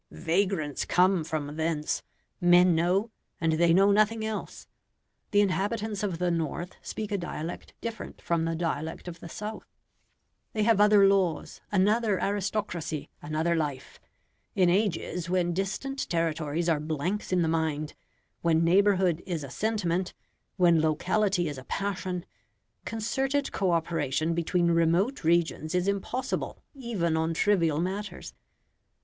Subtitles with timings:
[0.09, 2.01] "Vagrants come from thence,"
[2.39, 4.65] men know, and they know nothing else.
[5.29, 9.63] The inhabitants of the north speak a dialect different from the dialect of the south:
[10.53, 14.01] they have other laws, another aristocracy, another life.
[14.55, 17.93] In ages when distant territories are blanks in the mind,
[18.41, 20.15] when neighbourhood is a sentiment,
[20.57, 22.25] when locality is a passion,
[22.85, 28.33] concerted co operation between remote regions is impossible even on trivial matters.